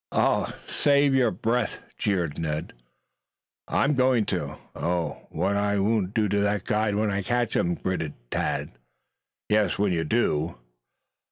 "Save 0.65 1.13
your 1.13 1.29
breath," 1.29 1.77
jeered 1.95 2.39
Ned. 2.39 2.73
"I'm 3.67 3.93
going 3.93 4.25
to. 4.33 4.57
Oh, 4.75 5.27
what 5.29 5.55
I 5.55 5.77
won't 5.77 6.15
do 6.15 6.27
to 6.27 6.39
that 6.39 6.63
guide 6.65 6.95
when 6.95 7.11
I 7.11 7.21
do 7.21 7.27
catch 7.27 7.55
him!" 7.55 7.75
gritted 7.75 8.15
Tad. 8.31 8.71
"Yes, 9.47 9.77
when 9.77 9.91
you 9.91 10.03
do." 10.03 10.57